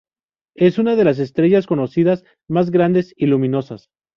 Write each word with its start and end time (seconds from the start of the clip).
Es 0.55 0.79
una 0.79 0.95
de 0.95 1.03
las 1.03 1.19
estrellas 1.19 1.67
conocidas 1.67 2.23
más 2.47 2.71
grandes 2.71 3.13
y 3.17 3.27
luminosas. 3.27 3.91